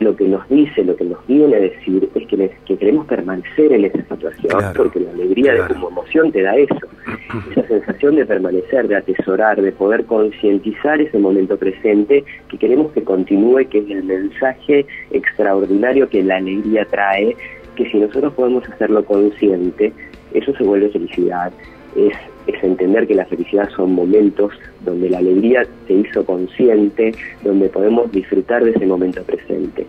lo 0.00 0.14
que 0.14 0.28
nos 0.28 0.48
dice, 0.48 0.84
lo 0.84 0.94
que 0.96 1.04
nos 1.04 1.26
viene 1.26 1.56
a 1.56 1.60
decir 1.60 2.08
es 2.14 2.26
que, 2.26 2.50
que 2.66 2.76
queremos 2.76 3.06
permanecer 3.06 3.72
en 3.72 3.84
esa 3.84 3.98
situación, 4.02 4.62
porque 4.76 5.00
la 5.00 5.10
alegría 5.10 5.54
de 5.54 5.74
como 5.74 5.88
emoción 5.88 6.30
te 6.30 6.42
da 6.42 6.56
eso, 6.56 6.76
esa 7.50 7.66
sensación 7.66 8.16
de 8.16 8.26
permanecer, 8.26 8.86
de 8.86 8.96
atesorar, 8.96 9.60
de 9.60 9.72
poder 9.72 10.04
concientizar 10.04 11.00
ese 11.00 11.18
momento 11.18 11.56
presente 11.56 12.24
que 12.48 12.58
queremos 12.58 12.92
que 12.92 13.02
continúe, 13.02 13.68
que 13.68 13.78
es 13.78 13.90
el 13.90 14.04
mensaje 14.04 14.86
extraordinario 15.10 16.08
que 16.08 16.22
la 16.22 16.36
alegría 16.36 16.84
trae, 16.84 17.36
que 17.74 17.90
si 17.90 17.98
nosotros 17.98 18.32
podemos 18.34 18.68
hacerlo 18.68 19.04
consciente, 19.04 19.92
eso 20.32 20.54
se 20.54 20.62
vuelve 20.62 20.90
felicidad, 20.90 21.52
es, 21.96 22.12
es 22.46 22.64
entender 22.64 23.06
que 23.06 23.14
la 23.14 23.26
felicidad 23.26 23.68
son 23.70 23.92
momentos 23.92 24.52
donde 24.84 25.10
la 25.10 25.18
alegría 25.18 25.66
se 25.86 25.94
hizo 25.94 26.24
consciente, 26.24 27.14
donde 27.42 27.68
podemos 27.68 28.10
disfrutar 28.12 28.64
de 28.64 28.70
ese 28.70 28.86
momento 28.86 29.22
presente. 29.22 29.86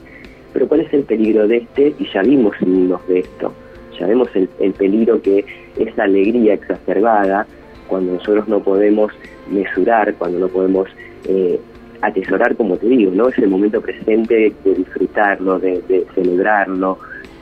Pero 0.54 0.68
¿cuál 0.68 0.82
es 0.82 0.94
el 0.94 1.04
peligro 1.04 1.48
de 1.48 1.58
este? 1.58 1.94
Y 2.00 2.08
ya 2.12 2.22
vimos 2.22 2.56
signos 2.58 3.06
de 3.08 3.20
esto, 3.20 3.54
ya 4.00 4.08
vemos 4.08 4.30
el, 4.36 4.74
peligro 4.74 5.22
que 5.22 5.46
esa 5.78 6.04
alegría 6.04 6.54
exacerbada, 6.54 7.46
cuando 7.88 8.14
nosotros 8.14 8.48
no 8.48 8.62
podemos 8.62 9.12
mesurar, 9.52 10.14
cuando 10.16 10.40
no 10.40 10.48
podemos 10.48 10.90
eh, 11.28 11.60
atesorar, 12.02 12.56
como 12.56 12.78
te 12.78 12.88
digo, 12.88 13.12
¿no? 13.14 13.30
ese 13.30 13.46
momento 13.46 13.82
presente 13.82 14.54
de 14.64 14.74
disfrutarlo, 14.76 15.60
de, 15.60 15.82
de 15.88 16.06
celebrarlo, 16.16 16.98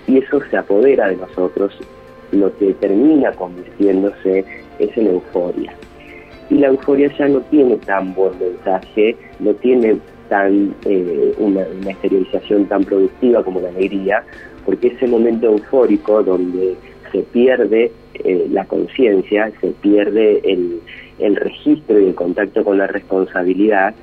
y 0.08 0.18
eso 0.18 0.42
se 0.50 0.58
apodera 0.58 1.10
de 1.10 1.18
nosotros 1.18 1.78
lo 2.32 2.56
que 2.58 2.74
termina 2.76 3.32
convirtiéndose 3.34 4.46
es 4.80 4.98
en 4.98 5.08
euforia. 5.08 5.74
Y 6.50 6.56
la 6.56 6.68
euforia 6.68 7.12
ya 7.18 7.28
no 7.28 7.42
tiene 7.42 7.78
tan 7.78 8.14
buen 8.14 8.38
mensaje, 8.40 9.16
no 9.40 9.54
tiene 9.56 9.98
tan 10.30 10.74
eh, 10.86 11.34
una, 11.38 11.62
exteriorización 11.62 12.66
tan 12.66 12.84
productiva 12.84 13.44
como 13.44 13.60
la 13.60 13.70
alegría, 13.70 14.24
porque 14.66 14.88
ese 14.88 15.08
momento 15.08 15.48
eufórico 15.48 16.24
donde 16.24 16.76
se 17.12 17.20
pierde 17.20 17.92
eh, 18.14 18.48
la 18.52 18.66
conciencia, 18.66 19.52
se 19.62 19.68
pierde 19.68 20.42
el, 20.44 20.82
el 21.20 21.36
registro 21.36 22.00
y 22.00 22.06
el 22.06 22.16
contacto 22.16 22.64
con 22.64 22.78
la 22.78 22.88
responsabilidad, 22.88 23.94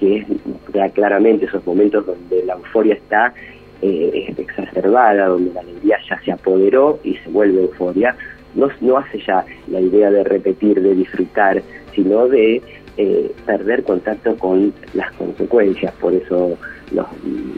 que 0.00 0.18
es 0.18 0.92
claramente 0.92 1.46
esos 1.46 1.66
momentos 1.66 2.06
donde 2.06 2.44
la 2.44 2.54
euforia 2.54 2.94
está 2.94 3.34
eh, 3.82 4.34
exacerbada, 4.36 5.26
donde 5.26 5.52
la 5.52 5.60
alegría 5.60 5.98
ya 6.08 6.20
se 6.22 6.32
apoderó 6.32 6.98
y 7.04 7.14
se 7.16 7.30
vuelve 7.30 7.62
euforia, 7.62 8.16
no, 8.54 8.68
no 8.80 8.98
hace 8.98 9.20
ya 9.26 9.44
la 9.68 9.80
idea 9.80 10.10
de 10.10 10.24
repetir, 10.24 10.80
de 10.82 10.94
disfrutar, 10.94 11.62
sino 11.94 12.28
de 12.28 12.62
eh, 12.96 13.32
perder 13.46 13.84
contacto 13.84 14.36
con 14.36 14.72
las 14.94 15.12
consecuencias. 15.12 15.92
Por 16.00 16.14
eso 16.14 16.58
los, 16.92 17.06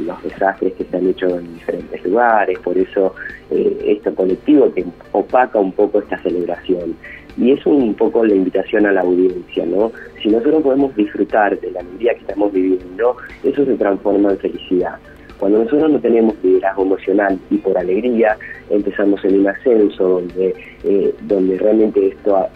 los, 0.04 0.22
desastres 0.22 0.74
que 0.74 0.84
se 0.84 0.96
han 0.96 1.08
hecho 1.08 1.38
en 1.38 1.54
diferentes 1.54 2.04
lugares, 2.04 2.58
por 2.58 2.76
eso 2.76 3.14
eh, 3.50 3.96
esto 3.96 4.14
colectivo 4.14 4.72
que 4.74 4.84
opaca 5.12 5.58
un 5.58 5.72
poco 5.72 6.00
esta 6.00 6.18
celebración. 6.22 6.94
Y 7.38 7.52
es 7.52 7.64
un 7.64 7.94
poco 7.94 8.24
la 8.24 8.34
invitación 8.34 8.84
a 8.86 8.92
la 8.92 9.00
audiencia, 9.00 9.64
¿no? 9.64 9.92
Si 10.20 10.28
nosotros 10.28 10.62
podemos 10.62 10.94
disfrutar 10.94 11.58
de 11.58 11.70
la 11.70 11.80
alegría 11.80 12.12
que 12.14 12.20
estamos 12.20 12.52
viviendo, 12.52 13.16
eso 13.42 13.64
se 13.64 13.74
transforma 13.76 14.32
en 14.32 14.38
felicidad. 14.38 14.98
Cuando 15.40 15.64
nosotros 15.64 15.90
no 15.90 15.99
tenemos 15.99 16.35
liderazgo 16.44 16.82
emocional 16.82 17.38
y 17.50 17.56
por 17.56 17.76
alegría 17.76 18.37
empezamos 18.68 19.25
en 19.25 19.40
un 19.40 19.49
ascenso 19.49 20.06
donde, 20.06 20.54
eh, 20.85 21.14
donde 21.23 21.56
realmente 21.56 22.09
esto 22.09 22.47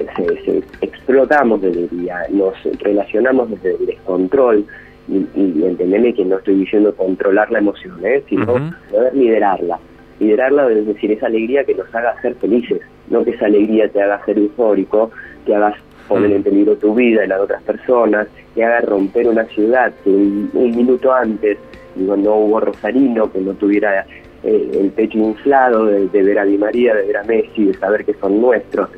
se, 0.44 0.62
explotamos 0.82 1.62
de 1.62 1.68
alegría, 1.70 2.26
nos 2.28 2.52
relacionamos 2.80 3.50
desde 3.50 3.76
el 3.76 3.86
descontrol, 3.86 4.66
y, 5.08 5.16
y 5.34 6.12
que 6.14 6.24
no 6.24 6.36
estoy 6.36 6.56
diciendo 6.56 6.94
controlar 6.94 7.50
la 7.50 7.58
emoción, 7.58 7.98
¿eh? 8.04 8.22
sino 8.28 8.46
poder 8.90 9.14
liderarla. 9.14 9.78
Liderarla 10.20 10.70
es 10.70 10.86
decir, 10.86 11.10
esa 11.12 11.26
alegría 11.26 11.64
que 11.64 11.74
nos 11.74 11.92
haga 11.94 12.20
ser 12.20 12.34
felices, 12.34 12.80
no 13.08 13.24
que 13.24 13.30
esa 13.30 13.46
alegría 13.46 13.88
te 13.88 14.02
haga 14.02 14.22
ser 14.26 14.38
eufórico, 14.38 15.10
que 15.46 15.54
hagas 15.54 15.74
poner 16.06 16.32
en 16.32 16.42
peligro 16.42 16.76
tu 16.76 16.94
vida 16.94 17.24
y 17.24 17.28
la 17.28 17.36
de 17.36 17.42
otras 17.42 17.62
personas, 17.62 18.28
que 18.54 18.62
haga 18.62 18.82
romper 18.82 19.26
una 19.26 19.44
ciudad 19.44 19.92
que 20.04 20.10
un 20.10 20.50
minuto 20.76 21.12
antes 21.12 21.58
digo, 21.94 22.16
no 22.16 22.34
hubo 22.34 22.60
Rosarino 22.60 23.30
que 23.30 23.40
no 23.40 23.52
tuviera 23.54 24.06
eh, 24.42 24.70
el 24.78 24.90
pecho 24.90 25.18
inflado 25.18 25.86
de, 25.86 26.22
ver 26.22 26.38
a 26.38 26.44
Di 26.44 26.58
María, 26.58 26.94
de 26.94 27.06
ver 27.06 27.16
a 27.16 27.24
Messi, 27.24 27.64
de 27.64 27.74
saber 27.74 28.04
que 28.04 28.12
son 28.14 28.40
nuestros, 28.40 28.90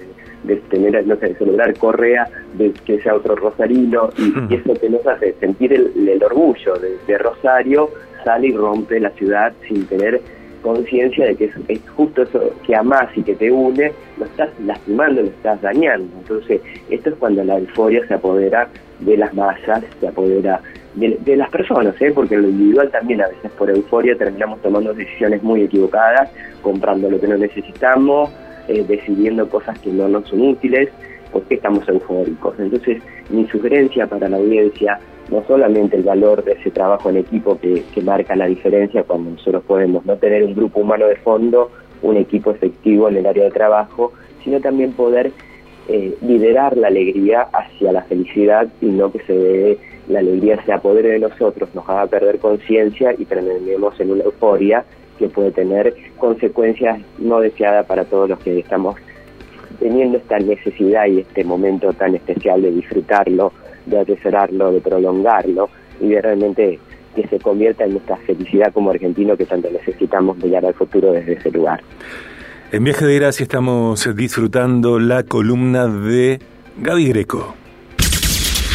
de, 0.42 0.56
tener, 0.56 1.06
no 1.06 1.16
sé, 1.16 1.28
de 1.28 1.34
celebrar 1.36 1.76
Correa, 1.78 2.28
de 2.54 2.72
que 2.72 3.00
sea 3.00 3.14
otro 3.14 3.36
Rosarino, 3.36 4.10
y, 4.18 4.54
eso 4.54 4.74
que 4.74 4.90
nos 4.90 5.06
hace 5.06 5.34
sentir 5.34 5.72
el, 5.72 6.22
orgullo 6.22 6.74
de, 7.06 7.18
Rosario, 7.18 7.90
sale 8.24 8.48
y 8.48 8.52
rompe 8.52 8.98
la 8.98 9.10
ciudad 9.10 9.52
sin 9.68 9.86
tener 9.86 10.20
conciencia 10.62 11.26
de 11.26 11.36
que 11.36 11.44
es, 11.68 11.80
justo 11.90 12.22
eso 12.22 12.52
que 12.66 12.74
amás 12.74 13.08
y 13.14 13.22
que 13.22 13.36
te 13.36 13.52
une, 13.52 13.92
lo 14.18 14.24
estás 14.24 14.50
lastimando, 14.64 15.22
lo 15.22 15.28
estás 15.28 15.62
dañando. 15.62 16.12
Entonces, 16.18 16.60
esto 16.90 17.10
es 17.10 17.14
cuando 17.16 17.44
la 17.44 17.58
euforia 17.58 18.04
se 18.08 18.14
apodera 18.14 18.68
de 18.98 19.16
las 19.16 19.32
masas, 19.32 19.84
se 20.00 20.08
apodera 20.08 20.60
de, 20.96 21.36
las 21.36 21.50
personas, 21.50 21.94
¿eh? 22.00 22.10
porque 22.14 22.34
en 22.34 22.42
lo 22.42 22.48
individual 22.48 22.90
también 22.90 23.20
a 23.20 23.28
veces 23.28 23.50
por 23.52 23.70
euforia 23.70 24.16
terminamos 24.16 24.60
tomando 24.62 24.94
decisiones 24.94 25.42
muy 25.42 25.62
equivocadas, 25.62 26.30
comprando 26.62 27.10
lo 27.10 27.20
que 27.20 27.28
no 27.28 27.36
necesitamos, 27.36 28.30
eh, 28.68 28.84
decidiendo 28.88 29.48
cosas 29.48 29.78
que 29.78 29.90
no 29.90 30.08
nos 30.08 30.26
son 30.28 30.40
útiles, 30.40 30.88
porque 31.32 31.56
estamos 31.56 31.86
eufóricos. 31.88 32.54
Entonces, 32.58 33.02
mi 33.28 33.46
sugerencia 33.48 34.06
para 34.06 34.28
la 34.28 34.38
audiencia, 34.38 34.98
no 35.30 35.44
solamente 35.46 35.96
el 35.96 36.02
valor 36.02 36.42
de 36.44 36.52
ese 36.52 36.70
trabajo 36.70 37.10
en 37.10 37.18
equipo 37.18 37.58
que, 37.58 37.84
que 37.94 38.00
marca 38.00 38.34
la 38.34 38.46
diferencia 38.46 39.02
cuando 39.02 39.32
nosotros 39.32 39.62
podemos 39.64 40.06
no 40.06 40.16
tener 40.16 40.44
un 40.44 40.54
grupo 40.54 40.80
humano 40.80 41.06
de 41.06 41.16
fondo, 41.16 41.70
un 42.02 42.16
equipo 42.16 42.52
efectivo 42.52 43.08
en 43.08 43.18
el 43.18 43.26
área 43.26 43.44
de 43.44 43.50
trabajo, 43.50 44.12
sino 44.42 44.60
también 44.60 44.92
poder 44.92 45.32
eh, 45.88 46.16
liderar 46.20 46.76
la 46.76 46.88
alegría 46.88 47.42
hacia 47.52 47.92
la 47.92 48.02
felicidad 48.02 48.66
y 48.80 48.86
no 48.86 49.12
que 49.12 49.20
se 49.20 49.32
dé 49.32 49.78
la 50.08 50.20
alegría 50.20 50.62
se 50.64 50.72
apodere 50.72 51.10
de 51.10 51.18
nosotros, 51.18 51.68
nos 51.74 51.88
haga 51.88 52.06
perder 52.06 52.38
conciencia 52.38 53.14
y 53.16 53.24
terminemos 53.24 53.98
en 54.00 54.12
una 54.12 54.24
euforia 54.24 54.84
que 55.18 55.28
puede 55.28 55.50
tener 55.50 55.94
consecuencias 56.18 57.00
no 57.18 57.40
deseadas 57.40 57.86
para 57.86 58.04
todos 58.04 58.28
los 58.28 58.38
que 58.40 58.58
estamos 58.58 58.96
teniendo 59.80 60.18
esta 60.18 60.38
necesidad 60.38 61.06
y 61.06 61.20
este 61.20 61.44
momento 61.44 61.92
tan 61.92 62.14
especial 62.14 62.62
de 62.62 62.70
disfrutarlo, 62.70 63.52
de 63.86 64.00
atesorarlo, 64.00 64.72
de 64.72 64.80
prolongarlo 64.80 65.68
y 66.00 66.08
de 66.08 66.22
realmente 66.22 66.78
que 67.14 67.26
se 67.28 67.38
convierta 67.38 67.84
en 67.84 67.92
nuestra 67.92 68.16
felicidad 68.18 68.72
como 68.72 68.90
argentino 68.90 69.36
que 69.36 69.46
tanto 69.46 69.70
necesitamos 69.70 70.36
mirar 70.38 70.66
al 70.66 70.74
futuro 70.74 71.12
desde 71.12 71.34
ese 71.34 71.50
lugar. 71.50 71.80
En 72.72 72.84
Viaje 72.84 73.06
de 73.06 73.14
Gracia 73.16 73.44
estamos 73.44 74.08
disfrutando 74.14 74.98
la 74.98 75.22
columna 75.22 75.86
de 75.86 76.40
Gaby 76.78 77.08
Greco. 77.08 77.54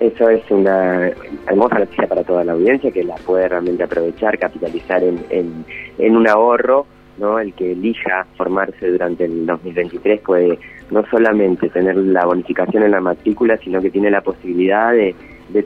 Eso 0.00 0.28
es 0.28 0.42
una 0.50 1.12
hermosa 1.46 1.78
noticia 1.78 2.08
para 2.08 2.24
toda 2.24 2.42
la 2.42 2.52
audiencia 2.52 2.90
que 2.90 3.04
la 3.04 3.14
puede 3.14 3.48
realmente 3.48 3.84
aprovechar, 3.84 4.36
capitalizar 4.36 5.02
en, 5.04 5.24
en, 5.30 6.16
un 6.16 6.28
ahorro. 6.28 6.86
¿no? 7.18 7.38
El 7.38 7.52
que 7.54 7.72
elija 7.72 8.26
formarse 8.36 8.88
durante 8.88 9.26
el 9.26 9.46
2023 9.46 10.20
puede 10.22 10.58
no 10.92 11.04
solamente 11.10 11.68
tener 11.70 11.96
la 11.96 12.26
bonificación 12.26 12.84
en 12.84 12.92
la 12.92 13.00
matrícula, 13.00 13.56
sino 13.58 13.80
que 13.80 13.90
tiene 13.90 14.10
la 14.10 14.20
posibilidad 14.20 14.92
de, 14.92 15.14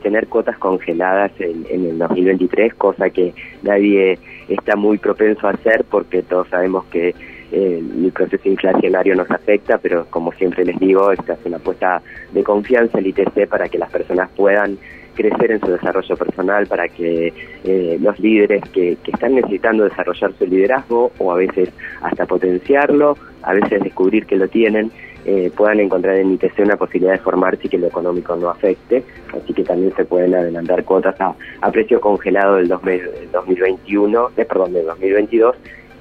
tener 0.01 0.27
cuotas 0.27 0.57
congeladas 0.57 1.31
en, 1.39 1.65
en, 1.69 1.85
el 1.85 1.97
2023, 1.97 2.73
cosa 2.73 3.09
que 3.09 3.33
nadie 3.63 4.19
está 4.49 4.75
muy 4.75 4.97
propenso 4.97 5.47
a 5.47 5.51
hacer 5.51 5.85
porque 5.89 6.23
todos 6.23 6.49
sabemos 6.49 6.83
que 6.85 7.15
el 7.51 8.11
proceso 8.13 8.49
inflacionario 8.49 9.15
nos 9.15 9.29
afecta, 9.31 9.77
pero 9.77 10.05
como 10.09 10.31
siempre 10.33 10.65
les 10.65 10.77
digo, 10.79 11.11
esta 11.11 11.33
es 11.33 11.39
una 11.45 11.57
apuesta 11.57 12.01
de 12.33 12.43
confianza 12.43 12.99
el 12.99 13.07
ITC 13.07 13.47
para 13.47 13.69
que 13.69 13.77
las 13.77 13.89
personas 13.89 14.29
puedan 14.35 14.77
crecer 15.15 15.51
en 15.51 15.59
su 15.59 15.67
desarrollo 15.67 16.15
personal, 16.15 16.67
para 16.67 16.87
que 16.89 17.33
eh, 17.63 17.97
los 17.99 18.19
líderes 18.19 18.61
que, 18.69 18.97
que 19.03 19.11
están 19.11 19.35
necesitando 19.35 19.83
desarrollar 19.85 20.33
su 20.37 20.45
liderazgo 20.45 21.11
o 21.17 21.31
a 21.31 21.35
veces 21.35 21.69
hasta 22.01 22.25
potenciarlo, 22.25 23.17
a 23.41 23.53
veces 23.53 23.81
descubrir 23.81 24.25
que 24.25 24.35
lo 24.35 24.47
tienen, 24.47 24.91
eh, 25.25 25.51
puedan 25.55 25.79
encontrar 25.79 26.15
en 26.17 26.33
ITC 26.33 26.59
una 26.59 26.77
posibilidad 26.77 27.13
de 27.13 27.19
formarse 27.19 27.67
y 27.67 27.69
que 27.69 27.77
lo 27.77 27.87
económico 27.87 28.35
no 28.35 28.49
afecte. 28.49 29.03
Así 29.33 29.53
que 29.53 29.63
también 29.63 29.93
se 29.95 30.05
pueden 30.05 30.35
adelantar 30.35 30.83
cuotas 30.83 31.19
a, 31.19 31.35
a 31.61 31.71
precio 31.71 31.99
congelado 31.99 32.55
del, 32.55 32.67
2021, 32.67 34.29
eh, 34.37 34.45
perdón, 34.45 34.73
del 34.73 34.85
2022 34.85 35.55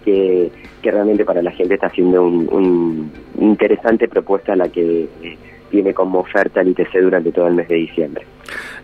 que, 0.06 0.52
realmente 0.84 1.24
para 1.24 1.42
la 1.42 1.50
gente 1.50 1.74
está 1.74 1.88
haciendo 1.88 2.22
una 2.22 2.48
un 2.52 3.10
interesante 3.40 4.06
propuesta 4.06 4.54
la 4.54 4.68
que 4.68 5.08
eh, 5.22 5.36
tiene 5.68 5.92
como 5.92 6.20
oferta 6.20 6.60
el 6.60 6.68
ITC 6.68 7.00
durante 7.02 7.32
todo 7.32 7.48
el 7.48 7.54
mes 7.54 7.66
de 7.68 7.74
diciembre. 7.74 8.24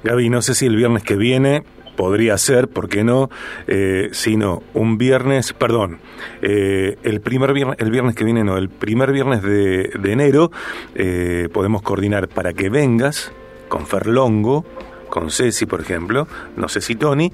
Gaby, 0.02 0.28
no 0.28 0.42
sé 0.42 0.54
si 0.54 0.66
el 0.66 0.74
viernes 0.74 1.04
que 1.04 1.14
viene 1.14 1.62
podría 1.96 2.37
ser, 2.38 2.68
¿por 2.68 2.88
qué 2.88 3.04
no? 3.04 3.30
Eh, 3.66 4.08
sino 4.12 4.62
un 4.75 4.99
viernes, 4.99 5.52
perdón, 5.52 5.99
eh, 6.40 6.96
el 7.02 7.20
primer 7.20 7.52
viernes, 7.52 7.76
el 7.80 7.90
viernes 7.90 8.14
que 8.14 8.25
viene 8.25 8.44
no, 8.44 8.56
el 8.56 8.68
primer 8.68 9.12
viernes 9.12 9.42
de, 9.42 9.90
de 9.99 10.12
enero 10.12 10.50
eh, 10.94 11.49
podemos 11.52 11.82
coordinar 11.82 12.28
para 12.28 12.52
que 12.52 12.68
vengas 12.68 13.32
con 13.68 13.87
Ferlongo 13.87 14.64
con 15.12 15.30
Ceci, 15.30 15.66
por 15.66 15.82
ejemplo, 15.82 16.26
no 16.56 16.70
sé 16.70 16.80
si 16.80 16.96
Tony, 16.96 17.30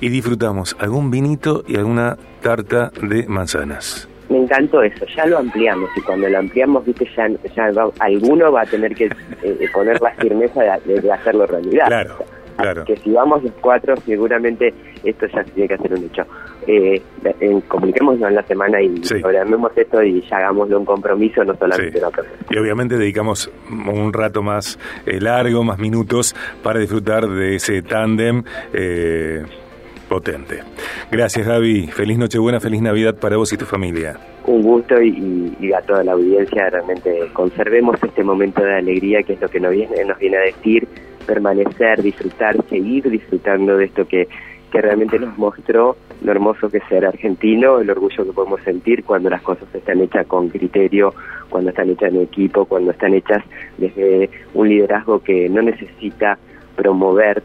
y 0.00 0.08
disfrutamos 0.08 0.74
algún 0.80 1.10
vinito 1.10 1.62
y 1.68 1.76
alguna 1.76 2.16
tarta 2.40 2.90
de 3.02 3.26
manzanas. 3.28 4.08
Me 4.30 4.38
encantó 4.38 4.82
eso, 4.82 5.04
ya 5.14 5.26
lo 5.26 5.36
ampliamos 5.36 5.90
y 5.94 6.00
cuando 6.00 6.26
lo 6.26 6.38
ampliamos, 6.38 6.86
viste, 6.86 7.06
ya, 7.14 7.28
ya 7.54 7.70
alguno 7.98 8.50
va 8.50 8.62
a 8.62 8.66
tener 8.66 8.94
que 8.94 9.10
eh, 9.42 9.68
poner 9.74 10.00
la 10.00 10.12
firmeza 10.14 10.78
de, 10.86 11.12
hacerlo 11.12 11.46
realidad. 11.46 11.86
Claro. 11.88 12.16
Claro. 12.58 12.84
Que 12.84 12.96
si 12.96 13.12
vamos 13.12 13.42
los 13.44 13.52
cuatro, 13.60 13.94
seguramente 14.04 14.74
esto 15.04 15.26
ya 15.28 15.44
tiene 15.44 15.68
que 15.68 15.74
hacer 15.74 15.94
un 15.94 16.04
hecho. 16.04 16.26
Eh, 16.66 17.00
comuniquémonos 17.68 18.20
en 18.28 18.34
la 18.34 18.42
semana 18.42 18.82
y 18.82 18.96
sí. 19.04 19.14
esto 19.76 20.02
y 20.02 20.20
ya 20.22 20.38
hagámoslo 20.38 20.80
un 20.80 20.84
compromiso, 20.84 21.44
no 21.44 21.56
solamente 21.56 22.00
sí. 22.00 22.06
Y 22.50 22.58
obviamente 22.58 22.98
dedicamos 22.98 23.50
un 23.70 24.12
rato 24.12 24.42
más 24.42 24.76
eh, 25.06 25.20
largo, 25.20 25.62
más 25.62 25.78
minutos, 25.78 26.34
para 26.62 26.80
disfrutar 26.80 27.28
de 27.28 27.54
ese 27.54 27.80
tándem. 27.82 28.42
Eh, 28.72 29.44
potente. 30.08 30.60
Gracias, 31.12 31.46
Gaby. 31.46 31.88
Feliz 31.88 32.18
Nochebuena, 32.18 32.60
feliz 32.60 32.80
Navidad 32.80 33.14
para 33.20 33.36
vos 33.36 33.52
y 33.52 33.58
tu 33.58 33.66
familia. 33.66 34.18
Un 34.46 34.62
gusto 34.62 35.00
y, 35.00 35.54
y, 35.60 35.72
a 35.74 35.82
toda 35.82 36.02
la 36.02 36.12
audiencia, 36.12 36.70
realmente 36.70 37.28
conservemos 37.34 38.02
este 38.02 38.24
momento 38.24 38.62
de 38.62 38.76
alegría 38.76 39.22
que 39.22 39.34
es 39.34 39.40
lo 39.40 39.48
que 39.48 39.60
nos 39.60 39.72
viene, 39.72 40.02
nos 40.06 40.18
viene 40.18 40.38
a 40.38 40.40
decir 40.40 40.88
permanecer, 41.28 42.02
disfrutar, 42.02 42.56
seguir 42.70 43.08
disfrutando 43.10 43.76
de 43.76 43.84
esto 43.84 44.08
que, 44.08 44.26
que 44.72 44.80
realmente 44.80 45.18
nos 45.18 45.36
mostró 45.36 45.96
lo 46.22 46.32
hermoso 46.32 46.70
que 46.70 46.78
es 46.78 46.84
ser 46.88 47.04
argentino, 47.04 47.80
el 47.80 47.90
orgullo 47.90 48.24
que 48.24 48.32
podemos 48.32 48.62
sentir 48.62 49.04
cuando 49.04 49.28
las 49.28 49.42
cosas 49.42 49.68
están 49.74 50.00
hechas 50.00 50.26
con 50.26 50.48
criterio, 50.48 51.12
cuando 51.50 51.70
están 51.70 51.90
hechas 51.90 52.14
en 52.14 52.22
equipo, 52.22 52.64
cuando 52.64 52.92
están 52.92 53.12
hechas 53.12 53.44
desde 53.76 54.30
un 54.54 54.70
liderazgo 54.70 55.22
que 55.22 55.50
no 55.50 55.60
necesita 55.60 56.38
promover, 56.74 57.42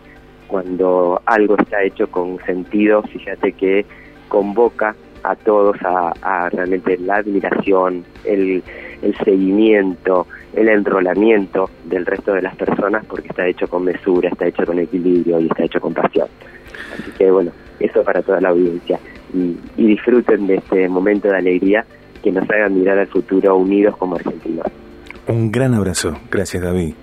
cuando 0.47 1.21
algo 1.25 1.57
está 1.57 1.83
hecho 1.83 2.09
con 2.09 2.39
sentido, 2.45 3.03
fíjate 3.03 3.51
que 3.51 3.85
convoca 4.29 4.95
a 5.23 5.35
todos 5.35 5.77
a, 5.83 6.49
realmente 6.51 6.97
la 6.97 7.17
admiración, 7.17 8.05
el, 8.23 8.63
el 9.01 9.15
seguimiento, 9.25 10.25
el 10.53 10.69
enrolamiento 10.69 11.69
del 11.85 12.05
resto 12.05 12.33
de 12.33 12.41
las 12.41 12.55
personas 12.55 13.05
porque 13.05 13.27
está 13.27 13.47
hecho 13.47 13.67
con 13.67 13.83
mesura, 13.83 14.29
está 14.29 14.47
hecho 14.47 14.65
con 14.65 14.79
equilibrio 14.79 15.39
y 15.39 15.47
está 15.47 15.63
hecho 15.63 15.79
con 15.79 15.93
pasión. 15.93 16.27
Así 16.93 17.11
que 17.17 17.31
bueno, 17.31 17.51
eso 17.79 18.03
para 18.03 18.21
toda 18.21 18.39
la 18.39 18.49
audiencia. 18.49 18.99
Y, 19.33 19.57
y 19.77 19.87
disfruten 19.87 20.47
de 20.47 20.55
este 20.55 20.87
momento 20.87 21.27
de 21.27 21.37
alegría 21.37 21.85
que 22.21 22.31
nos 22.31 22.49
haga 22.49 22.69
mirar 22.69 22.99
al 22.99 23.07
futuro 23.07 23.57
unidos 23.57 23.97
como 23.97 24.15
argentinos. 24.15 24.67
Un 25.27 25.51
gran 25.51 25.73
abrazo. 25.73 26.17
Gracias, 26.29 26.61
David. 26.61 26.93